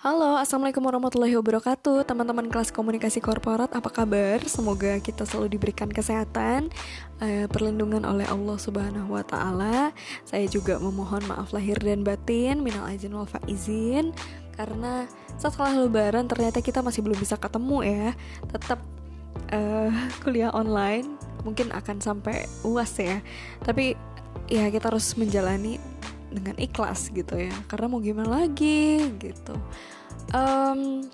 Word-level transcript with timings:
Halo, 0.00 0.40
Assalamualaikum 0.40 0.80
warahmatullahi 0.80 1.36
wabarakatuh. 1.36 2.08
Teman-teman 2.08 2.48
kelas 2.48 2.72
komunikasi 2.72 3.20
korporat, 3.20 3.68
apa 3.68 3.92
kabar? 3.92 4.40
Semoga 4.48 4.96
kita 4.96 5.28
selalu 5.28 5.60
diberikan 5.60 5.92
kesehatan 5.92 6.72
uh, 7.20 7.44
Perlindungan 7.52 8.08
oleh 8.08 8.24
Allah 8.24 8.56
subhanahu 8.56 9.12
wa 9.12 9.20
ta'ala. 9.20 9.92
Saya 10.24 10.48
juga 10.48 10.80
memohon 10.80 11.20
maaf 11.28 11.52
lahir 11.52 11.76
dan 11.84 12.00
batin 12.00 12.64
Minal 12.64 12.88
aizin 12.88 13.12
wal 13.12 13.28
faizin. 13.28 14.16
Karena 14.56 15.04
setelah 15.36 15.84
lebaran 15.84 16.24
ternyata 16.32 16.64
kita 16.64 16.80
masih 16.80 17.04
belum 17.04 17.20
bisa 17.20 17.36
ketemu 17.36 17.84
ya. 17.84 18.08
Tetap 18.56 18.80
uh, 19.52 19.92
kuliah 20.24 20.48
online 20.56 21.12
Mungkin 21.44 21.76
akan 21.76 22.00
sampai 22.00 22.48
uas 22.64 22.96
ya. 22.96 23.20
Tapi 23.60 24.00
ya 24.48 24.64
kita 24.72 24.88
harus 24.88 25.12
menjalani 25.20 25.76
dengan 26.30 26.56
ikhlas 26.56 27.10
gitu 27.10 27.36
ya. 27.36 27.52
Karena 27.66 27.86
mau 27.90 28.00
gimana 28.00 28.46
lagi 28.46 29.02
gitu. 29.18 29.54
Um, 30.30 31.04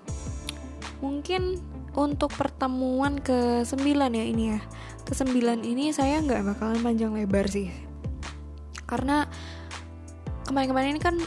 mungkin 1.01 1.57
untuk 1.97 2.33
pertemuan 2.37 3.17
ke 3.17 3.65
sembilan 3.65 4.13
ya 4.13 4.25
ini 4.25 4.43
ya. 4.53 4.59
Ke 5.03 5.17
sembilan 5.17 5.65
ini 5.65 5.89
saya 5.89 6.21
nggak 6.21 6.55
bakalan 6.55 6.79
panjang 6.85 7.11
lebar 7.17 7.49
sih. 7.49 7.73
Karena 8.85 9.25
kemarin-kemarin 10.47 10.95
ini 10.95 11.01
kan 11.01 11.17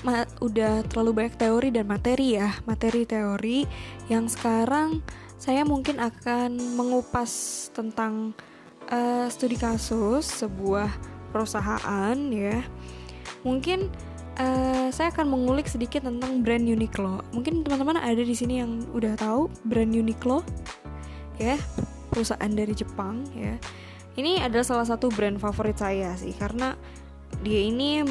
udah 0.41 0.87
terlalu 0.87 1.11
banyak 1.27 1.37
teori 1.37 1.69
dan 1.75 1.87
materi 1.91 2.39
ya. 2.39 2.55
Materi 2.65 3.03
teori 3.05 3.67
yang 4.07 4.31
sekarang 4.31 5.03
saya 5.41 5.67
mungkin 5.67 5.99
akan 5.99 6.79
mengupas 6.79 7.67
tentang 7.73 8.37
uh, 8.93 9.27
studi 9.33 9.57
kasus 9.57 10.29
sebuah 10.45 10.91
perusahaan 11.33 12.17
ya 12.29 12.61
mungkin 13.43 13.89
uh, 14.41 14.89
saya 14.93 15.13
akan 15.13 15.27
mengulik 15.29 15.67
sedikit 15.67 16.07
tentang 16.07 16.41
brand 16.45 16.65
Uniqlo. 16.65 17.25
Mungkin 17.33 17.65
teman-teman 17.65 18.01
ada 18.01 18.23
di 18.23 18.35
sini 18.37 18.61
yang 18.61 18.85
udah 18.93 19.17
tahu 19.17 19.49
brand 19.67 19.93
Uniqlo, 19.93 20.45
ya 21.41 21.57
perusahaan 22.11 22.53
dari 22.53 22.73
Jepang 22.73 23.25
ya. 23.37 23.57
Ini 24.19 24.43
adalah 24.43 24.67
salah 24.67 24.87
satu 24.87 25.09
brand 25.09 25.39
favorit 25.39 25.79
saya 25.79 26.13
sih 26.19 26.35
karena 26.35 26.75
dia 27.41 27.63
ini 27.63 28.03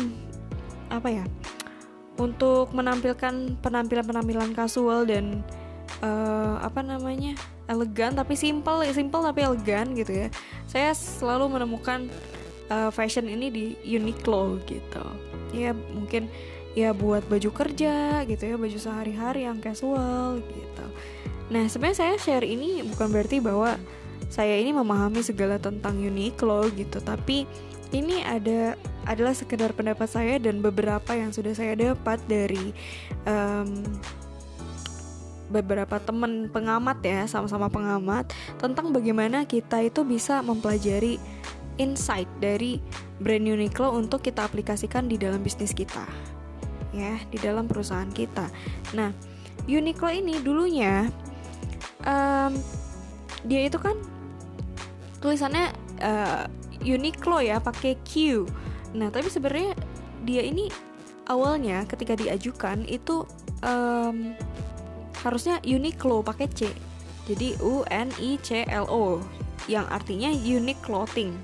apa 0.89 1.11
ya 1.11 1.25
untuk 2.19 2.73
menampilkan 2.75 3.59
penampilan-penampilan 3.61 4.51
kasual 4.57 5.05
dan 5.05 5.45
uh, 6.01 6.59
apa 6.59 6.83
namanya 6.83 7.37
elegan 7.69 8.17
tapi 8.17 8.33
simple 8.33 8.83
simple 8.91 9.23
tapi 9.23 9.45
elegan 9.45 9.93
gitu 9.93 10.25
ya 10.25 10.27
saya 10.65 10.91
selalu 10.91 11.59
menemukan 11.59 12.09
uh, 12.69 12.89
fashion 12.93 13.27
ini 13.27 13.49
di 13.49 13.65
Uniqlo 13.85 14.61
gitu. 14.65 15.05
Ya 15.51 15.73
mungkin 15.73 16.29
ya 16.77 16.93
buat 16.93 17.25
baju 17.25 17.49
kerja 17.49 18.23
gitu 18.29 18.43
ya 18.45 18.55
baju 18.55 18.77
sehari-hari 18.77 19.49
yang 19.49 19.57
casual 19.59 20.39
gitu. 20.45 20.85
Nah 21.49 21.65
sebenarnya 21.65 21.97
saya 21.97 22.15
share 22.21 22.45
ini 22.45 22.85
bukan 22.85 23.09
berarti 23.09 23.41
bahwa 23.41 23.75
saya 24.29 24.61
ini 24.61 24.69
memahami 24.69 25.25
segala 25.25 25.57
tentang 25.57 25.97
Uniqlo 25.97 26.69
gitu. 26.77 27.01
Tapi 27.01 27.49
ini 27.89 28.21
ada 28.21 28.77
adalah 29.09 29.33
sekedar 29.33 29.73
pendapat 29.73 30.05
saya 30.05 30.37
dan 30.37 30.61
beberapa 30.61 31.17
yang 31.17 31.33
sudah 31.33 31.57
saya 31.57 31.73
dapat 31.73 32.21
dari 32.29 32.69
um, 33.25 33.81
beberapa 35.49 35.97
teman 35.97 36.45
pengamat 36.53 37.01
ya 37.01 37.25
sama-sama 37.25 37.73
pengamat 37.73 38.29
tentang 38.61 38.93
bagaimana 38.93 39.49
kita 39.49 39.81
itu 39.81 40.05
bisa 40.05 40.45
mempelajari 40.45 41.17
insight 41.79 42.27
dari 42.43 42.77
brand 43.23 43.47
Uniqlo 43.47 43.95
untuk 43.95 44.21
kita 44.21 44.45
aplikasikan 44.45 45.07
di 45.07 45.15
dalam 45.15 45.39
bisnis 45.39 45.73
kita. 45.73 46.03
Ya 46.93 47.17
di 47.31 47.39
dalam 47.39 47.65
perusahaan 47.65 48.09
kita. 48.11 48.51
Nah 48.93 49.15
Uniqlo 49.65 50.11
ini 50.11 50.37
dulunya 50.43 51.07
um, 52.05 52.53
dia 53.47 53.65
itu 53.65 53.79
kan 53.79 53.95
tulisannya 55.23 55.71
uh, 56.03 56.45
Uniqlo 56.83 57.39
ya 57.39 57.63
pakai 57.63 57.95
Q. 58.05 58.43
Nah 58.93 59.09
tapi 59.09 59.31
sebenarnya 59.31 59.73
dia 60.27 60.43
ini 60.43 60.67
awalnya 61.31 61.87
ketika 61.87 62.19
diajukan 62.19 62.83
itu 62.85 63.23
um, 63.63 64.35
harusnya 65.23 65.63
Uniqlo 65.63 66.21
pakai 66.25 66.47
C. 66.51 66.67
Jadi 67.29 67.53
U 67.61 67.85
N 67.93 68.09
I 68.17 68.41
C 68.41 68.65
L 68.65 68.89
O 68.89 69.21
yang 69.69 69.85
artinya 69.93 70.33
unique 70.33 70.81
clothing 70.81 71.37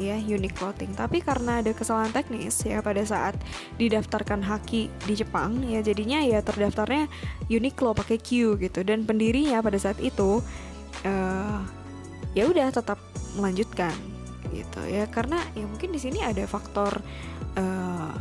ya 0.00 0.16
unique 0.16 0.56
clothing. 0.56 0.96
Tapi 0.96 1.20
karena 1.20 1.60
ada 1.60 1.70
kesalahan 1.76 2.10
teknis 2.10 2.64
ya 2.64 2.80
pada 2.80 3.04
saat 3.04 3.36
didaftarkan 3.76 4.40
haki 4.40 4.88
di 5.04 5.14
Jepang 5.14 5.60
ya 5.68 5.84
jadinya 5.84 6.24
ya 6.24 6.40
terdaftarnya 6.40 7.06
Uniqlo 7.52 7.92
pakai 7.92 8.16
Q 8.16 8.56
gitu. 8.56 8.80
Dan 8.80 9.04
pendirinya 9.04 9.60
pada 9.60 9.76
saat 9.76 10.00
itu 10.00 10.40
uh, 11.04 11.60
ya 12.32 12.48
udah 12.48 12.72
tetap 12.72 12.96
melanjutkan 13.36 13.92
gitu 14.50 14.80
ya. 14.88 15.04
Karena 15.12 15.44
ya 15.52 15.68
mungkin 15.68 15.92
di 15.92 16.00
sini 16.00 16.24
ada 16.24 16.42
faktor 16.48 17.04
uh, 17.60 18.16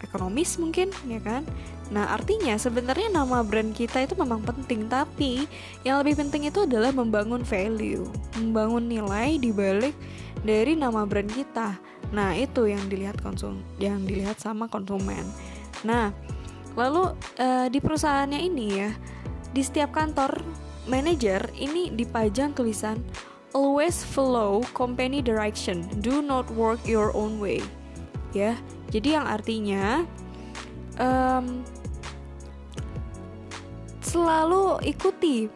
ekonomis 0.00 0.56
mungkin 0.56 0.94
ya 1.10 1.18
kan? 1.18 1.42
Nah 1.90 2.14
artinya 2.14 2.54
sebenarnya 2.54 3.10
nama 3.10 3.42
brand 3.42 3.74
kita 3.74 4.06
itu 4.06 4.14
memang 4.14 4.46
penting 4.46 4.86
Tapi 4.86 5.44
yang 5.82 5.98
lebih 5.98 6.22
penting 6.22 6.46
itu 6.46 6.62
adalah 6.62 6.94
membangun 6.94 7.42
value 7.42 8.06
Membangun 8.38 8.86
nilai 8.86 9.36
di 9.42 9.50
balik 9.50 9.94
dari 10.40 10.76
nama 10.76 11.04
brand 11.04 11.28
kita. 11.28 11.76
Nah, 12.10 12.34
itu 12.34 12.66
yang 12.66 12.88
dilihat 12.90 13.20
konsum 13.20 13.60
yang 13.78 14.02
dilihat 14.04 14.40
sama 14.40 14.66
konsumen. 14.66 15.22
Nah, 15.86 16.10
lalu 16.74 17.14
uh, 17.38 17.66
di 17.68 17.78
perusahaannya 17.78 18.40
ini 18.40 18.66
ya, 18.80 18.90
di 19.54 19.62
setiap 19.62 19.94
kantor 19.94 20.40
manager 20.88 21.44
ini 21.54 21.92
dipajang 21.92 22.56
tulisan 22.56 22.98
always 23.52 24.02
follow 24.02 24.62
company 24.74 25.18
direction, 25.22 25.82
do 26.00 26.22
not 26.22 26.46
work 26.54 26.78
your 26.86 27.10
own 27.14 27.42
way. 27.42 27.62
Ya, 28.30 28.54
jadi 28.94 29.18
yang 29.18 29.26
artinya 29.26 30.06
um, 31.02 31.66
selalu 34.02 34.78
ikuti 34.86 35.50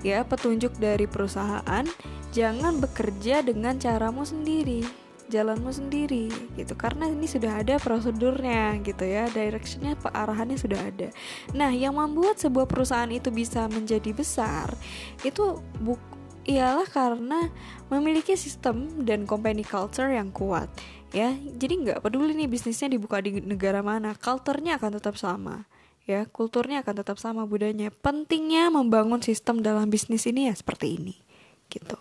ya 0.00 0.24
petunjuk 0.24 0.76
dari 0.80 1.04
perusahaan 1.04 1.84
jangan 2.30 2.78
bekerja 2.78 3.42
dengan 3.42 3.78
caramu 3.78 4.22
sendiri 4.26 4.82
jalanmu 5.30 5.70
sendiri 5.70 6.26
gitu. 6.58 6.74
Karena 6.74 7.06
ini 7.06 7.24
sudah 7.30 7.62
ada 7.62 7.78
prosedurnya 7.78 8.82
gitu 8.82 9.06
ya. 9.06 9.30
Directionnya 9.30 9.94
arahannya 10.02 10.58
sudah 10.58 10.90
ada. 10.90 11.08
Nah 11.54 11.70
yang 11.70 11.96
membuat 11.96 12.42
sebuah 12.42 12.66
perusahaan 12.66 13.08
itu 13.08 13.30
bisa 13.30 13.70
menjadi 13.70 14.10
besar 14.10 14.74
itu 15.22 15.62
buk 15.78 16.02
ialah 16.50 16.88
karena 16.90 17.52
memiliki 17.92 18.34
sistem 18.34 19.06
dan 19.06 19.24
company 19.24 19.62
culture 19.62 20.10
yang 20.10 20.34
kuat 20.34 20.66
ya. 21.14 21.32
Jadi 21.32 21.86
nggak 21.86 22.02
peduli 22.02 22.34
nih 22.34 22.50
bisnisnya 22.50 22.90
dibuka 22.90 23.22
di 23.22 23.38
negara 23.38 23.80
mana 23.80 24.18
culturenya 24.18 24.82
akan 24.82 24.98
tetap 24.98 25.14
sama 25.14 25.70
ya. 26.10 26.26
Kulturnya 26.26 26.82
akan 26.82 27.06
tetap 27.06 27.16
sama 27.22 27.46
budayanya. 27.46 27.94
Pentingnya 27.94 28.68
membangun 28.74 29.22
sistem 29.22 29.62
dalam 29.62 29.86
bisnis 29.88 30.26
ini 30.26 30.50
ya 30.50 30.54
seperti 30.58 30.98
ini 30.98 31.29
gitu. 31.70 31.96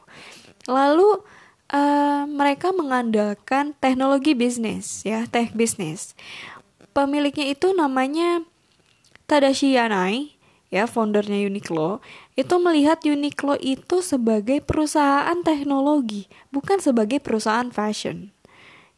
Lalu 0.66 1.22
uh, 1.72 2.26
mereka 2.26 2.74
mengandalkan 2.74 3.78
teknologi 3.78 4.34
bisnis 4.34 5.06
ya, 5.06 5.30
tech 5.30 5.54
bisnis. 5.54 6.18
Pemiliknya 6.92 7.54
itu 7.54 7.72
namanya 7.72 8.44
Tadashi 9.30 9.78
Yanai, 9.78 10.34
ya 10.74 10.90
foundernya 10.90 11.46
Uniqlo, 11.46 12.02
itu 12.34 12.56
melihat 12.58 13.02
Uniqlo 13.06 13.56
itu 13.62 14.02
sebagai 14.02 14.58
perusahaan 14.66 15.38
teknologi, 15.46 16.26
bukan 16.50 16.82
sebagai 16.82 17.22
perusahaan 17.22 17.70
fashion. 17.70 18.34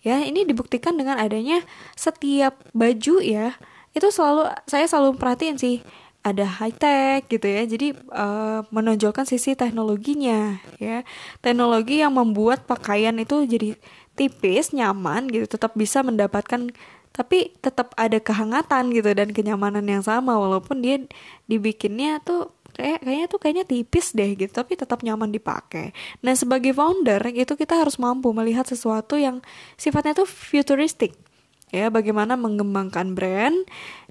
Ya, 0.01 0.17
ini 0.23 0.47
dibuktikan 0.47 0.97
dengan 0.97 1.21
adanya 1.21 1.61
setiap 1.93 2.57
baju 2.73 3.21
ya, 3.21 3.59
itu 3.91 4.07
selalu 4.09 4.49
saya 4.65 4.87
selalu 4.87 5.19
perhatiin 5.19 5.59
sih 5.59 5.83
ada 6.21 6.45
high 6.45 6.73
tech 6.73 7.25
gitu 7.29 7.45
ya. 7.45 7.65
Jadi 7.65 7.97
uh, 8.13 8.61
menonjolkan 8.69 9.25
sisi 9.25 9.57
teknologinya 9.57 10.61
ya. 10.77 11.01
Teknologi 11.41 12.01
yang 12.01 12.13
membuat 12.13 12.65
pakaian 12.69 13.17
itu 13.17 13.45
jadi 13.45 13.77
tipis 14.13 14.75
nyaman 14.75 15.31
gitu 15.31 15.57
tetap 15.57 15.73
bisa 15.73 16.05
mendapatkan 16.05 16.69
tapi 17.11 17.51
tetap 17.59 17.91
ada 17.99 18.23
kehangatan 18.23 18.95
gitu 18.95 19.11
dan 19.11 19.33
kenyamanan 19.33 19.83
yang 19.83 20.05
sama. 20.05 20.37
Walaupun 20.37 20.85
dia 20.85 21.01
dibikinnya 21.49 22.21
tuh 22.21 22.53
kayak 22.71 23.03
kayaknya 23.03 23.27
tuh 23.27 23.39
kayaknya 23.41 23.65
tipis 23.67 24.15
deh 24.15 24.31
gitu 24.37 24.53
tapi 24.53 24.77
tetap 24.77 25.01
nyaman 25.01 25.33
dipakai. 25.33 25.91
Nah 26.23 26.37
sebagai 26.37 26.71
founder 26.71 27.33
itu 27.33 27.57
kita 27.57 27.81
harus 27.81 27.97
mampu 27.99 28.31
melihat 28.31 28.63
sesuatu 28.63 29.17
yang 29.17 29.43
sifatnya 29.75 30.23
tuh 30.23 30.29
futuristik 30.29 31.17
ya 31.71 31.87
bagaimana 31.87 32.35
mengembangkan 32.35 33.15
brand 33.15 33.55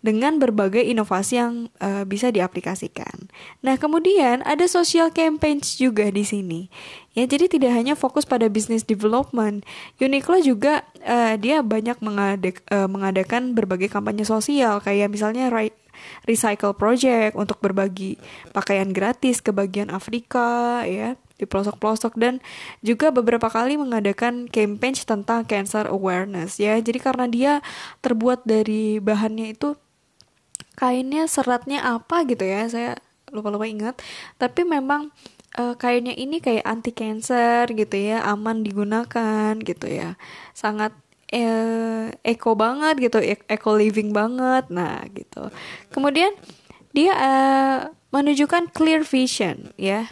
dengan 0.01 0.41
berbagai 0.41 0.81
inovasi 0.81 1.37
yang 1.37 1.69
uh, 1.79 2.09
bisa 2.09 2.33
diaplikasikan. 2.33 3.29
Nah, 3.61 3.77
kemudian 3.77 4.41
ada 4.49 4.65
social 4.65 5.13
campaigns 5.13 5.77
juga 5.77 6.09
di 6.09 6.25
sini. 6.25 6.73
Ya, 7.13 7.29
jadi 7.29 7.53
tidak 7.53 7.77
hanya 7.77 7.95
fokus 7.95 8.25
pada 8.25 8.49
business 8.49 8.81
development. 8.89 9.69
Uniqlo 10.01 10.41
juga 10.41 10.89
uh, 11.05 11.37
dia 11.37 11.61
banyak 11.61 12.01
mengadak, 12.01 12.65
uh, 12.73 12.89
mengadakan 12.89 13.53
berbagai 13.53 13.93
kampanye 13.93 14.25
sosial 14.25 14.81
kayak 14.81 15.13
misalnya 15.13 15.53
right 15.53 15.77
recycle 16.25 16.73
project 16.73 17.37
untuk 17.37 17.61
berbagi 17.61 18.17
pakaian 18.57 18.89
gratis 18.89 19.45
ke 19.45 19.53
bagian 19.53 19.93
Afrika 19.93 20.81
ya 20.89 21.21
di 21.41 21.49
pelosok-pelosok 21.49 22.21
dan 22.21 22.45
juga 22.85 23.09
beberapa 23.09 23.49
kali 23.49 23.81
mengadakan 23.81 24.45
campaign 24.45 24.93
tentang 24.93 25.49
cancer 25.49 25.89
awareness 25.89 26.61
ya. 26.61 26.77
Jadi 26.77 27.01
karena 27.01 27.25
dia 27.25 27.53
terbuat 28.05 28.45
dari 28.45 29.01
bahannya 29.01 29.57
itu 29.57 29.73
kainnya 30.77 31.25
seratnya 31.25 31.81
apa 31.81 32.29
gitu 32.29 32.45
ya. 32.45 32.69
Saya 32.69 33.01
lupa-lupa 33.33 33.65
ingat. 33.65 33.97
Tapi 34.37 34.69
memang 34.69 35.09
uh, 35.57 35.73
kainnya 35.81 36.13
ini 36.13 36.45
kayak 36.45 36.69
anti 36.69 36.93
cancer 36.93 37.65
gitu 37.73 37.97
ya, 37.97 38.21
aman 38.29 38.61
digunakan 38.61 39.57
gitu 39.65 39.89
ya. 39.89 40.21
Sangat 40.53 40.93
eh, 41.31 42.11
eco 42.27 42.59
banget 42.59 43.09
gitu, 43.09 43.19
e-, 43.23 43.47
eco 43.49 43.73
living 43.81 44.13
banget. 44.13 44.69
Nah, 44.69 45.01
gitu. 45.17 45.49
Kemudian 45.89 46.37
dia 46.91 47.15
uh, 47.15 47.81
menunjukkan 48.11 48.75
clear 48.75 49.07
vision 49.07 49.71
ya 49.79 50.11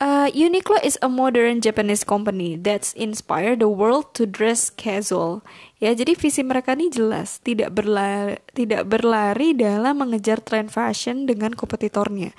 Uh, 0.00 0.32
Uniqlo 0.32 0.80
is 0.80 0.96
a 1.04 1.12
modern 1.12 1.60
Japanese 1.60 2.08
company 2.08 2.56
that's 2.56 2.96
inspired 2.96 3.60
the 3.60 3.68
world 3.68 4.16
to 4.16 4.24
dress 4.24 4.72
casual. 4.72 5.44
Ya, 5.76 5.92
jadi 5.92 6.16
visi 6.16 6.40
mereka 6.40 6.72
ini 6.72 6.88
jelas, 6.88 7.36
tidak 7.44 7.76
berlari, 7.76 8.40
tidak 8.56 8.88
berlari 8.88 9.52
dalam 9.52 10.00
mengejar 10.00 10.40
tren 10.40 10.72
fashion 10.72 11.28
dengan 11.28 11.52
kompetitornya. 11.52 12.32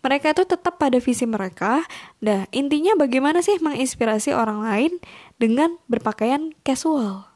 Mereka 0.00 0.32
itu 0.32 0.48
tetap 0.48 0.80
pada 0.80 0.96
visi 1.04 1.28
mereka. 1.28 1.84
Nah, 2.24 2.48
intinya 2.48 2.96
bagaimana 2.96 3.44
sih 3.44 3.60
menginspirasi 3.60 4.32
orang 4.32 4.64
lain 4.64 4.92
dengan 5.36 5.76
berpakaian 5.92 6.56
casual, 6.64 7.28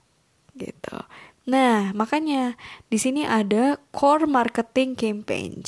gitu. 0.56 1.04
Nah, 1.44 1.92
makanya 1.92 2.56
di 2.88 2.96
sini 2.96 3.28
ada 3.28 3.76
core 3.92 4.24
marketing 4.24 4.96
campaign, 4.96 5.60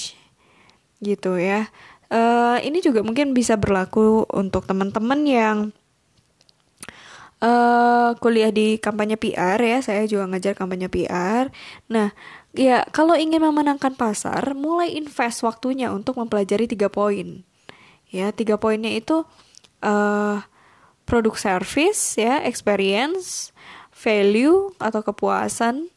gitu 1.05 1.37
ya. 1.37 1.69
Uh, 2.09 2.57
ini 2.65 2.81
juga 2.81 3.05
mungkin 3.05 3.37
bisa 3.37 3.61
berlaku 3.61 4.25
untuk 4.33 4.65
teman-teman 4.65 5.21
yang 5.29 5.57
uh, 7.43 8.17
kuliah 8.19 8.49
di 8.49 8.81
kampanye 8.81 9.21
PR 9.21 9.59
ya. 9.61 9.79
Saya 9.85 10.05
juga 10.09 10.27
ngajar 10.31 10.57
kampanye 10.57 10.89
PR. 10.91 11.51
Nah, 11.91 12.13
ya 12.57 12.85
kalau 12.91 13.15
ingin 13.15 13.43
memenangkan 13.43 13.95
pasar, 13.95 14.57
mulai 14.57 14.95
invest 14.97 15.45
waktunya 15.45 15.93
untuk 15.93 16.19
mempelajari 16.19 16.65
tiga 16.65 16.89
poin. 16.91 17.45
Ya, 18.09 18.33
tiga 18.33 18.57
poinnya 18.57 18.89
itu 18.89 19.29
uh, 19.85 20.41
produk 21.05 21.37
service 21.37 22.17
ya, 22.17 22.41
experience, 22.41 23.53
value 23.93 24.73
atau 24.81 25.05
kepuasan, 25.05 25.93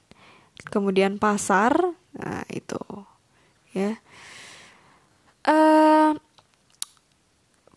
kemudian 0.67 1.15
pasar. 1.23 1.95
Nah, 2.11 2.43
itu 2.51 2.79
ya 3.71 3.95
uh, 5.47 6.11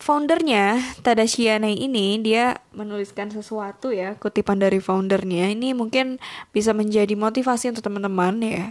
foundernya 0.00 0.80
Tadashi 1.00 1.48
Yanai 1.48 1.80
ini 1.80 2.20
dia 2.20 2.60
menuliskan 2.76 3.32
sesuatu 3.32 3.88
ya 3.88 4.20
kutipan 4.20 4.60
dari 4.60 4.82
foundernya 4.82 5.48
ini 5.48 5.72
mungkin 5.72 6.20
bisa 6.52 6.76
menjadi 6.76 7.16
motivasi 7.16 7.72
untuk 7.72 7.88
teman-teman 7.88 8.36
ya 8.44 8.66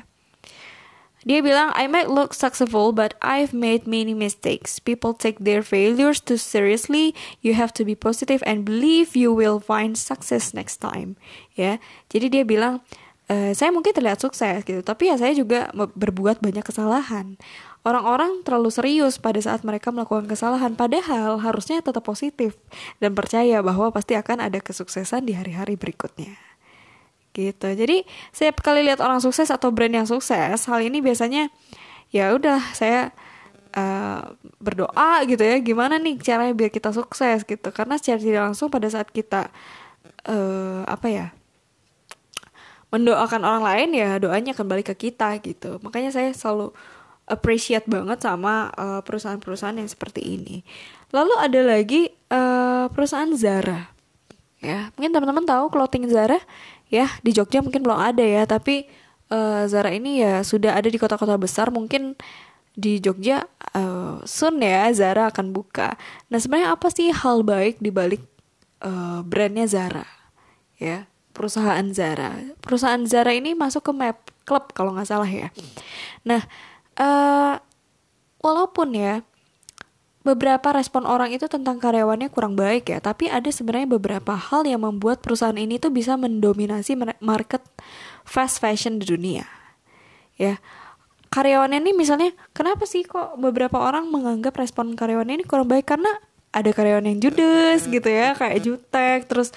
dia 1.23 1.39
bilang, 1.39 1.71
I 1.71 1.87
might 1.87 2.11
look 2.11 2.35
successful, 2.35 2.91
but 2.91 3.15
I've 3.23 3.55
made 3.55 3.87
many 3.87 4.11
mistakes. 4.11 4.83
People 4.83 5.15
take 5.15 5.39
their 5.39 5.63
failures 5.63 6.19
too 6.19 6.35
seriously. 6.35 7.15
You 7.39 7.55
have 7.55 7.71
to 7.79 7.87
be 7.87 7.95
positive 7.95 8.43
and 8.43 8.67
believe 8.67 9.15
you 9.15 9.31
will 9.31 9.63
find 9.63 9.95
success 9.95 10.51
next 10.51 10.83
time. 10.83 11.15
Ya, 11.55 11.79
jadi 12.11 12.27
dia 12.27 12.43
bilang, 12.43 12.83
e, 13.31 13.55
saya 13.55 13.71
mungkin 13.71 13.95
terlihat 13.95 14.19
sukses 14.19 14.67
gitu, 14.67 14.83
tapi 14.83 15.07
ya 15.07 15.15
saya 15.15 15.31
juga 15.31 15.71
berbuat 15.95 16.43
banyak 16.43 16.67
kesalahan. 16.67 17.39
Orang-orang 17.83 18.47
terlalu 18.47 18.71
serius 18.71 19.19
pada 19.19 19.44
saat 19.44 19.68
mereka 19.68 19.91
melakukan 19.91 20.24
kesalahan, 20.24 20.71
padahal 20.71 21.44
harusnya 21.44 21.83
tetap 21.83 22.07
positif 22.07 22.56
dan 23.03 23.12
percaya 23.12 23.59
bahwa 23.59 23.91
pasti 23.91 24.15
akan 24.15 24.47
ada 24.47 24.63
kesuksesan 24.63 25.27
di 25.27 25.35
hari-hari 25.35 25.75
berikutnya. 25.75 26.39
Gitu. 27.35 27.68
Jadi, 27.75 28.07
setiap 28.31 28.63
kali 28.63 28.88
lihat 28.88 29.03
orang 29.03 29.19
sukses 29.19 29.51
atau 29.51 29.75
brand 29.75 29.91
yang 29.91 30.07
sukses, 30.07 30.63
hal 30.63 30.80
ini 30.80 31.03
biasanya 31.03 31.51
ya 32.07 32.31
udah 32.31 32.71
saya 32.71 33.12
uh, 33.75 34.31
berdoa 34.63 35.27
gitu 35.27 35.44
ya, 35.44 35.59
gimana 35.59 36.00
nih 36.00 36.24
caranya 36.24 36.56
biar 36.56 36.71
kita 36.71 36.95
sukses 36.95 37.44
gitu. 37.44 37.68
Karena 37.75 38.00
secara 38.00 38.24
tidak 38.24 38.44
langsung 38.47 38.71
pada 38.71 38.88
saat 38.88 39.12
kita 39.12 39.51
uh, 40.31 40.88
apa 40.88 41.07
ya? 41.12 41.27
mendoakan 42.94 43.41
orang 43.41 43.63
lain 43.65 43.89
ya 43.97 44.21
doanya 44.21 44.53
akan 44.53 44.69
balik 44.69 44.94
ke 44.94 45.09
kita 45.09 45.41
gitu. 45.41 45.81
Makanya 45.81 46.13
saya 46.13 46.29
selalu 46.29 46.69
appreciate 47.29 47.87
banget 47.87 48.19
sama 48.19 48.71
uh, 48.75 49.01
perusahaan-perusahaan 49.03 49.77
yang 49.79 49.87
seperti 49.87 50.21
ini. 50.23 50.61
Lalu 51.13 51.33
ada 51.39 51.61
lagi 51.63 52.11
uh, 52.33 52.89
perusahaan 52.91 53.29
Zara. 53.37 53.93
Ya, 54.63 54.95
mungkin 54.95 55.11
teman-teman 55.11 55.43
tahu 55.43 55.67
clothing 55.67 56.07
Zara 56.07 56.39
ya 56.87 57.11
di 57.19 57.35
Jogja 57.35 57.59
mungkin 57.59 57.83
belum 57.83 57.99
ada 57.99 58.23
ya, 58.23 58.47
tapi 58.47 58.87
uh, 59.27 59.67
Zara 59.67 59.91
ini 59.91 60.23
ya 60.23 60.39
sudah 60.43 60.75
ada 60.79 60.87
di 60.87 60.95
kota-kota 60.95 61.35
besar 61.35 61.67
mungkin 61.67 62.15
di 62.73 62.97
Jogja 63.03 63.43
uh, 63.75 64.23
soon 64.25 64.63
ya 64.63 64.87
Zara 64.95 65.29
akan 65.29 65.51
buka. 65.51 65.99
Nah, 66.31 66.39
sebenarnya 66.39 66.73
apa 66.73 66.87
sih 66.89 67.11
hal 67.11 67.43
baik 67.43 67.83
di 67.83 67.91
balik 67.91 68.23
uh, 68.81 69.21
brandnya 69.21 69.67
Zara? 69.67 70.07
Ya, 70.79 71.11
perusahaan 71.35 71.85
Zara. 71.93 72.39
Perusahaan 72.63 73.03
Zara 73.03 73.31
ini 73.35 73.53
masuk 73.53 73.83
ke 73.87 73.93
Map 73.93 74.31
Club 74.43 74.71
kalau 74.71 74.95
nggak 74.95 75.07
salah 75.07 75.29
ya. 75.29 75.51
Nah, 76.23 76.43
uh, 76.99 77.55
walaupun 78.43 78.93
ya 78.97 79.23
beberapa 80.23 80.71
respon 80.71 81.03
orang 81.03 81.35
itu 81.35 81.51
tentang 81.51 81.83
karyawannya 81.83 82.31
kurang 82.31 82.55
baik 82.55 82.87
ya, 82.87 83.03
tapi 83.03 83.27
ada 83.27 83.51
sebenarnya 83.51 83.99
beberapa 83.99 84.33
hal 84.39 84.63
yang 84.63 84.87
membuat 84.87 85.19
perusahaan 85.19 85.55
ini 85.55 85.77
tuh 85.83 85.91
bisa 85.91 86.15
mendominasi 86.15 86.95
market 87.19 87.59
fast 88.23 88.63
fashion 88.63 89.03
di 89.03 89.05
dunia. 89.05 89.43
Ya, 90.39 90.63
karyawannya 91.33 91.83
ini 91.83 91.91
misalnya 91.91 92.31
kenapa 92.55 92.87
sih 92.87 93.03
kok 93.03 93.35
beberapa 93.35 93.81
orang 93.81 94.07
menganggap 94.13 94.55
respon 94.55 94.93
karyawannya 94.93 95.43
ini 95.43 95.45
kurang 95.49 95.67
baik 95.67 95.89
karena 95.89 96.09
ada 96.53 96.69
karyawan 96.69 97.09
yang 97.09 97.17
judes 97.17 97.89
gitu 97.89 98.05
ya 98.05 98.37
kayak 98.37 98.61
jutek 98.61 99.19
terus 99.25 99.49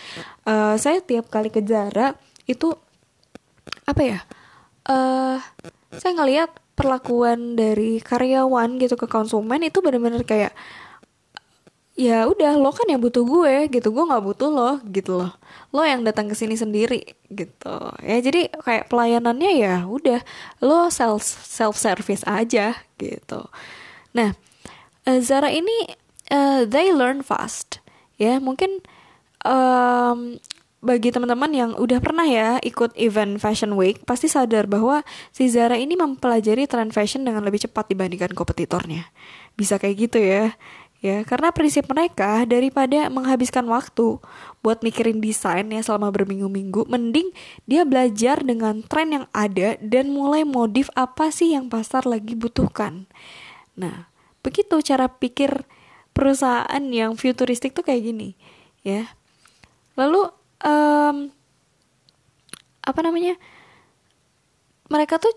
uh, 0.49 0.81
saya 0.81 1.05
tiap 1.05 1.29
kali 1.29 1.53
ke 1.53 1.61
Zara 1.61 2.17
itu 2.49 2.73
apa 3.85 4.01
ya 4.01 4.19
uh, 4.89 5.37
saya 5.93 6.13
ngelihat 6.17 6.51
perlakuan 6.77 7.57
dari 7.57 7.99
karyawan 8.05 8.77
gitu 8.77 9.01
ke 9.01 9.09
konsumen 9.09 9.65
itu 9.65 9.81
benar-benar 9.81 10.23
kayak 10.29 10.53
ya 11.97 12.29
udah 12.29 12.61
lo 12.61 12.69
kan 12.77 12.85
yang 12.93 13.01
butuh 13.01 13.25
gue 13.25 13.73
gitu. 13.73 13.89
Gue 13.89 14.05
nggak 14.05 14.25
butuh 14.25 14.49
lo 14.53 14.71
gitu 14.93 15.17
loh. 15.17 15.33
Lo 15.73 15.83
yang 15.83 16.05
datang 16.05 16.29
ke 16.29 16.37
sini 16.37 16.55
sendiri 16.55 17.17
gitu. 17.33 17.77
Ya 18.05 18.21
jadi 18.21 18.53
kayak 18.53 18.93
pelayanannya 18.93 19.53
ya 19.57 19.89
udah 19.89 20.21
lo 20.61 20.93
self 20.93 21.25
self 21.27 21.81
service 21.81 22.23
aja 22.29 22.77
gitu. 23.01 23.49
Nah 24.13 24.37
uh, 25.09 25.19
Zara 25.25 25.49
ini 25.49 25.89
uh, 26.29 26.69
they 26.69 26.93
learn 26.93 27.25
fast. 27.25 27.81
Ya 28.21 28.37
mungkin 28.37 28.85
um, 29.41 30.37
bagi 30.87 31.11
teman-teman 31.11 31.51
yang 31.51 31.71
udah 31.75 31.99
pernah 31.99 32.23
ya 32.23 32.63
ikut 32.63 32.95
event 32.95 33.43
Fashion 33.43 33.75
Week, 33.75 33.99
pasti 34.07 34.31
sadar 34.31 34.71
bahwa 34.71 35.03
si 35.35 35.51
Zara 35.51 35.75
ini 35.75 35.99
mempelajari 35.99 36.71
tren 36.71 36.95
fashion 36.95 37.27
dengan 37.27 37.43
lebih 37.43 37.67
cepat 37.67 37.91
dibandingkan 37.91 38.31
kompetitornya. 38.33 39.11
Bisa 39.59 39.83
kayak 39.83 39.97
gitu 40.07 40.23
ya. 40.23 40.55
Ya, 41.05 41.23
karena 41.29 41.53
prinsip 41.53 41.87
mereka 41.93 42.49
daripada 42.49 43.13
menghabiskan 43.13 43.69
waktu 43.69 44.17
buat 44.65 44.81
mikirin 44.81 45.21
desain 45.21 45.69
ya 45.69 45.85
selama 45.85 46.09
berminggu-minggu, 46.09 46.89
mending 46.89 47.31
dia 47.69 47.85
belajar 47.85 48.41
dengan 48.41 48.81
tren 48.81 49.13
yang 49.13 49.27
ada 49.31 49.77
dan 49.85 50.09
mulai 50.09 50.43
modif 50.49 50.89
apa 50.97 51.29
sih 51.29 51.53
yang 51.53 51.69
pasar 51.69 52.09
lagi 52.09 52.33
butuhkan. 52.33 53.05
Nah, 53.77 54.09
begitu 54.41 54.81
cara 54.81 55.07
pikir 55.13 55.69
perusahaan 56.17 56.81
yang 56.89 57.13
futuristik 57.21 57.77
tuh 57.77 57.85
kayak 57.85 58.03
gini, 58.03 58.29
ya. 58.81 59.13
Lalu 60.01 60.33
um, 60.63 61.35
apa 62.87 63.01
namanya? 63.03 63.35
Mereka 64.87 65.19
tuh 65.19 65.35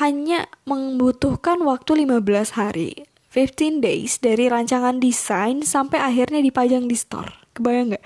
hanya 0.00 0.48
membutuhkan 0.64 1.60
waktu 1.64 2.08
15 2.08 2.56
hari 2.56 3.08
15 3.28 3.84
days 3.84 4.18
dari 4.24 4.48
rancangan 4.48 4.98
desain 4.98 5.60
sampai 5.60 6.00
akhirnya 6.00 6.40
dipajang 6.40 6.88
di 6.88 6.96
store. 6.96 7.28
Kebayang 7.52 7.94
nggak? 7.94 8.04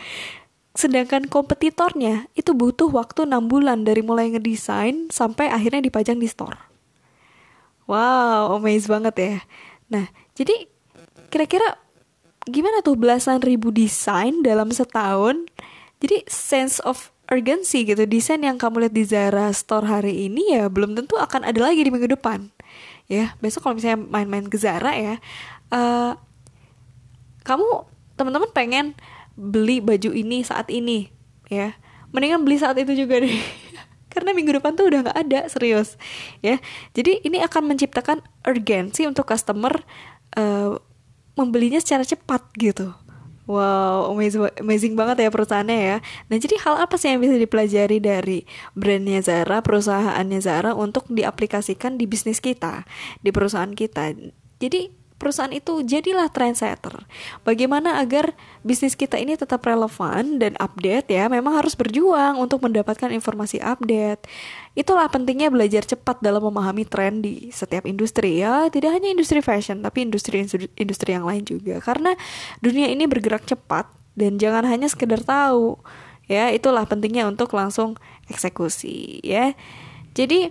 Sedangkan 0.75 1.31
kompetitornya 1.31 2.27
itu 2.35 2.51
butuh 2.57 2.91
waktu 2.91 3.31
6 3.31 3.47
bulan 3.47 3.87
dari 3.87 4.03
mulai 4.03 4.35
ngedesain 4.35 5.15
sampai 5.15 5.49
akhirnya 5.49 5.87
dipajang 5.87 6.19
di 6.19 6.27
store. 6.27 6.59
Wow 7.87 8.59
amazing 8.59 8.91
banget 8.91 9.15
ya. 9.15 9.37
Nah 9.95 10.11
jadi 10.35 10.67
kira-kira 11.31 11.79
gimana 12.51 12.83
tuh 12.83 12.99
belasan 12.99 13.39
ribu 13.39 13.71
desain 13.71 14.43
dalam 14.43 14.75
setahun 14.75 15.47
jadi 16.03 16.27
sense 16.27 16.83
of 16.83 17.15
urgency 17.31 17.87
gitu 17.87 18.03
desain 18.05 18.43
yang 18.43 18.59
kamu 18.59 18.87
lihat 18.87 18.95
di 18.95 19.05
Zara 19.07 19.49
store 19.55 19.87
hari 19.87 20.27
ini 20.27 20.59
ya 20.59 20.67
belum 20.67 20.99
tentu 20.99 21.15
akan 21.17 21.47
ada 21.47 21.63
lagi 21.63 21.87
di 21.87 21.95
minggu 21.95 22.11
depan. 22.11 22.51
Ya 23.07 23.39
besok 23.39 23.65
kalau 23.65 23.79
misalnya 23.79 24.03
main-main 24.03 24.51
ke 24.51 24.59
Zara 24.59 24.93
ya 24.99 25.23
uh, 25.71 26.19
kamu 27.47 27.87
teman-teman 28.19 28.51
pengen 28.51 28.87
beli 29.39 29.79
baju 29.79 30.11
ini 30.11 30.43
saat 30.43 30.69
ini 30.69 31.09
ya. 31.47 31.79
Mendingan 32.13 32.45
beli 32.45 32.59
saat 32.59 32.77
itu 32.77 32.93
juga 32.93 33.23
deh. 33.23 33.33
Karena 34.13 34.37
minggu 34.37 34.61
depan 34.61 34.77
tuh 34.77 34.93
udah 34.93 35.09
nggak 35.09 35.19
ada 35.23 35.41
serius. 35.49 35.97
Ya 36.43 36.59
jadi 36.93 37.23
ini 37.23 37.41
akan 37.47 37.71
menciptakan 37.71 38.21
urgensi 38.43 39.07
untuk 39.07 39.31
customer 39.31 39.87
uh, 40.35 40.77
membelinya 41.33 41.81
secara 41.81 42.05
cepat 42.05 42.45
gitu 42.61 42.93
Wow, 43.43 44.15
amazing, 44.15 44.55
amazing 44.63 44.95
banget 44.95 45.27
ya 45.27 45.31
perusahaannya 45.35 45.79
ya. 45.83 45.97
Nah, 46.31 46.37
jadi 46.39 46.63
hal 46.63 46.87
apa 46.87 46.95
sih 46.95 47.11
yang 47.11 47.19
bisa 47.19 47.35
dipelajari 47.35 47.99
dari 47.99 48.47
brandnya 48.79 49.19
Zara, 49.19 49.67
perusahaannya 49.67 50.39
Zara 50.39 50.79
untuk 50.79 51.11
diaplikasikan 51.11 51.99
di 51.99 52.07
bisnis 52.07 52.39
kita, 52.39 52.87
di 53.19 53.35
perusahaan 53.35 53.75
kita. 53.75 54.15
Jadi 54.63 55.02
perusahaan 55.23 55.55
itu 55.55 55.87
jadilah 55.87 56.27
trendsetter. 56.27 57.07
Bagaimana 57.47 58.03
agar 58.03 58.35
bisnis 58.67 58.99
kita 58.99 59.23
ini 59.23 59.39
tetap 59.39 59.63
relevan 59.63 60.43
dan 60.43 60.59
update 60.59 61.15
ya, 61.15 61.31
memang 61.31 61.63
harus 61.63 61.79
berjuang 61.79 62.43
untuk 62.43 62.67
mendapatkan 62.67 63.15
informasi 63.15 63.63
update. 63.63 64.27
Itulah 64.75 65.07
pentingnya 65.07 65.55
belajar 65.55 65.87
cepat 65.87 66.19
dalam 66.19 66.43
memahami 66.43 66.83
tren 66.83 67.23
di 67.23 67.55
setiap 67.55 67.87
industri 67.87 68.43
ya, 68.43 68.67
tidak 68.67 68.99
hanya 68.99 69.15
industri 69.15 69.39
fashion 69.39 69.87
tapi 69.87 70.03
industri 70.03 70.43
industri 70.75 71.15
yang 71.15 71.23
lain 71.23 71.47
juga. 71.47 71.79
Karena 71.79 72.19
dunia 72.59 72.91
ini 72.91 73.07
bergerak 73.07 73.47
cepat 73.47 73.87
dan 74.19 74.43
jangan 74.43 74.67
hanya 74.67 74.91
sekedar 74.91 75.23
tahu. 75.23 75.79
Ya, 76.27 76.51
itulah 76.51 76.83
pentingnya 76.89 77.31
untuk 77.31 77.55
langsung 77.55 77.95
eksekusi 78.27 79.23
ya. 79.23 79.55
Jadi 80.17 80.51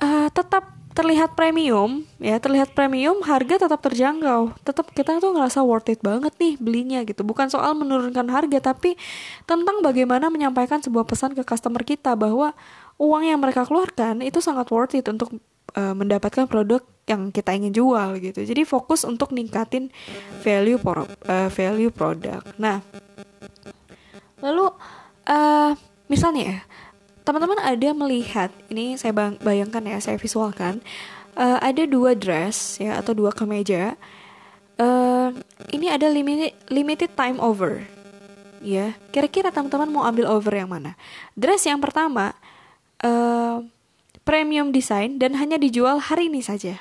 uh, 0.00 0.28
tetap 0.32 0.75
terlihat 0.96 1.36
premium 1.36 2.08
ya 2.16 2.40
terlihat 2.40 2.72
premium 2.72 3.20
harga 3.20 3.68
tetap 3.68 3.84
terjangkau. 3.84 4.56
Tetap 4.64 4.88
kita 4.96 5.20
tuh 5.20 5.36
ngerasa 5.36 5.60
worth 5.60 5.92
it 5.92 6.00
banget 6.00 6.32
nih 6.40 6.56
belinya 6.56 7.04
gitu. 7.04 7.20
Bukan 7.20 7.52
soal 7.52 7.76
menurunkan 7.76 8.24
harga 8.32 8.72
tapi 8.72 8.96
tentang 9.44 9.84
bagaimana 9.84 10.32
menyampaikan 10.32 10.80
sebuah 10.80 11.04
pesan 11.04 11.36
ke 11.36 11.44
customer 11.44 11.84
kita 11.84 12.16
bahwa 12.16 12.56
uang 12.96 13.28
yang 13.28 13.36
mereka 13.36 13.68
keluarkan 13.68 14.24
itu 14.24 14.40
sangat 14.40 14.72
worth 14.72 14.96
it 14.96 15.04
untuk 15.12 15.36
uh, 15.76 15.92
mendapatkan 15.92 16.48
produk 16.48 16.80
yang 17.04 17.28
kita 17.28 17.52
ingin 17.52 17.76
jual 17.76 18.16
gitu. 18.16 18.40
Jadi 18.40 18.64
fokus 18.64 19.04
untuk 19.04 19.36
ningkatin 19.36 19.92
value 20.40 20.80
pro, 20.80 21.04
uh, 21.04 21.52
value 21.52 21.92
produk. 21.92 22.40
Nah 22.56 22.80
lalu 24.40 24.72
uh, 25.28 25.76
misalnya 26.08 26.42
ya 26.42 26.58
teman-teman 27.26 27.58
ada 27.58 27.90
melihat 27.90 28.54
ini 28.70 28.94
saya 28.94 29.10
bayangkan 29.42 29.82
ya 29.82 29.98
saya 29.98 30.14
visualkan 30.14 30.78
uh, 31.34 31.58
ada 31.58 31.82
dua 31.82 32.14
dress 32.14 32.78
ya 32.78 33.02
atau 33.02 33.18
dua 33.18 33.34
kemeja 33.34 33.98
uh, 34.78 35.34
ini 35.74 35.90
ada 35.90 36.06
limited 36.06 36.54
limited 36.70 37.10
time 37.18 37.42
over. 37.42 37.82
Ya 38.62 38.94
kira-kira 39.10 39.50
teman-teman 39.50 39.90
mau 39.90 40.06
ambil 40.06 40.30
over 40.30 40.54
yang 40.54 40.70
mana? 40.70 40.94
Dress 41.34 41.66
yang 41.66 41.82
pertama 41.82 42.30
uh, 43.02 43.58
premium 44.22 44.70
design 44.70 45.18
dan 45.18 45.34
hanya 45.34 45.58
dijual 45.58 45.98
hari 45.98 46.30
ini 46.30 46.46
saja. 46.46 46.78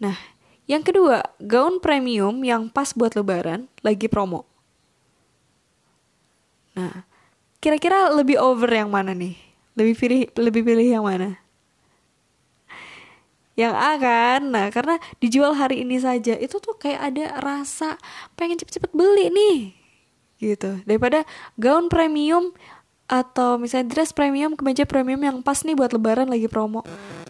Nah 0.00 0.16
yang 0.64 0.80
kedua 0.80 1.20
gaun 1.36 1.84
premium 1.84 2.40
yang 2.48 2.72
pas 2.72 2.96
buat 2.96 3.12
lebaran 3.12 3.68
lagi 3.84 4.08
promo. 4.08 4.48
Nah 6.72 7.04
kira-kira 7.60 8.08
lebih 8.08 8.40
over 8.40 8.72
yang 8.72 8.88
mana 8.88 9.12
nih 9.12 9.49
lebih 9.78 9.94
pilih 9.98 10.22
lebih 10.38 10.62
pilih 10.66 10.86
yang 10.86 11.04
mana? 11.06 11.38
Yang 13.58 13.74
A 13.76 13.92
kan? 14.00 14.40
Nah 14.48 14.66
karena 14.72 14.96
dijual 15.20 15.52
hari 15.52 15.84
ini 15.84 16.00
saja 16.00 16.38
itu 16.38 16.56
tuh 16.58 16.78
kayak 16.78 17.00
ada 17.12 17.24
rasa 17.42 18.00
pengen 18.38 18.56
cepet-cepet 18.56 18.90
beli 18.96 19.28
nih 19.28 19.58
gitu. 20.40 20.80
Daripada 20.88 21.28
gaun 21.60 21.92
premium 21.92 22.56
atau 23.10 23.58
misalnya 23.58 23.90
dress 23.92 24.14
premium 24.14 24.54
kemeja 24.56 24.86
premium 24.88 25.20
yang 25.20 25.36
pas 25.44 25.60
nih 25.60 25.76
buat 25.76 25.92
lebaran 25.92 26.30
lagi 26.30 26.48
promo. 26.48 26.80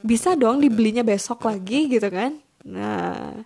Bisa 0.04 0.38
dong 0.38 0.62
dibelinya 0.62 1.02
besok 1.02 1.42
lagi 1.44 1.90
gitu 1.90 2.06
kan? 2.06 2.38
Nah 2.62 3.42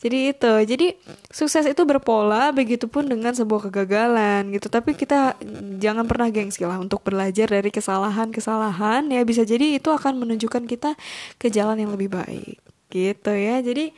jadi 0.00 0.32
itu 0.32 0.52
jadi 0.64 0.96
sukses 1.28 1.68
itu 1.68 1.84
berpola 1.84 2.56
begitupun 2.56 3.04
dengan 3.04 3.36
sebuah 3.36 3.68
kegagalan 3.68 4.48
gitu. 4.48 4.72
Tapi 4.72 4.96
kita 4.96 5.36
jangan 5.76 6.08
pernah 6.08 6.32
gengsi 6.32 6.64
lah 6.64 6.80
untuk 6.80 7.04
belajar 7.04 7.52
dari 7.52 7.68
kesalahan-kesalahan 7.68 9.12
ya 9.12 9.20
bisa 9.28 9.44
jadi 9.44 9.76
itu 9.76 9.92
akan 9.92 10.24
menunjukkan 10.24 10.64
kita 10.64 10.96
ke 11.36 11.52
jalan 11.52 11.84
yang 11.84 11.92
lebih 11.92 12.16
baik 12.16 12.56
gitu 12.88 13.32
ya. 13.36 13.60
Jadi 13.60 13.92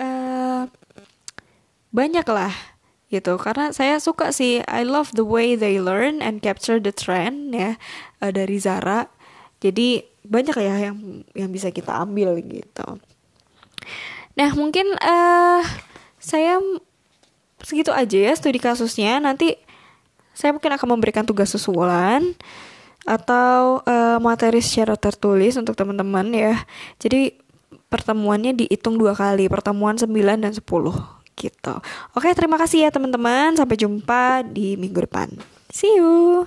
uh, 0.00 0.64
banyak 1.92 2.24
lah 2.24 2.54
gitu. 3.12 3.36
Karena 3.36 3.68
saya 3.76 4.00
suka 4.00 4.32
sih 4.32 4.64
I 4.64 4.80
love 4.88 5.12
the 5.12 5.28
way 5.28 5.60
they 5.60 5.76
learn 5.76 6.24
and 6.24 6.40
capture 6.40 6.80
the 6.80 6.90
trend 6.90 7.52
ya 7.52 7.76
uh, 8.24 8.32
dari 8.32 8.56
Zara. 8.56 9.12
Jadi 9.60 10.08
banyak 10.24 10.56
ya 10.56 10.88
yang 10.88 11.20
yang 11.36 11.52
bisa 11.52 11.68
kita 11.68 12.00
ambil 12.00 12.40
gitu 12.40 12.96
Nah, 14.34 14.50
mungkin 14.58 14.86
uh, 14.98 15.62
saya 16.18 16.58
segitu 17.62 17.94
aja 17.94 18.18
ya 18.30 18.32
studi 18.34 18.58
kasusnya. 18.58 19.22
Nanti 19.22 19.54
saya 20.34 20.50
mungkin 20.50 20.74
akan 20.74 20.88
memberikan 20.98 21.22
tugas 21.22 21.54
susulan 21.54 22.34
atau 23.04 23.84
uh, 23.84 24.18
materi 24.18 24.58
secara 24.64 24.98
tertulis 24.98 25.54
untuk 25.54 25.78
teman-teman 25.78 26.26
ya. 26.34 26.54
Jadi 26.98 27.38
pertemuannya 27.86 28.58
dihitung 28.58 28.98
dua 28.98 29.14
kali, 29.14 29.46
pertemuan 29.46 29.94
9 29.94 30.10
dan 30.42 30.50
10 30.50 30.58
gitu. 31.38 31.74
Oke, 32.14 32.30
terima 32.34 32.58
kasih 32.58 32.88
ya 32.88 32.90
teman-teman. 32.90 33.54
Sampai 33.54 33.78
jumpa 33.78 34.42
di 34.42 34.74
minggu 34.74 35.06
depan. 35.06 35.30
See 35.70 35.94
you. 35.98 36.46